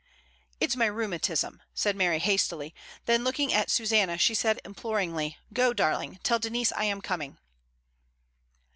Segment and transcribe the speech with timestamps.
[0.59, 2.73] "It's my rheumatism," said Mary hastily;
[3.05, 7.37] then looking at Susanna, she said imploringly, "Go, darling, tell Denise I am coming."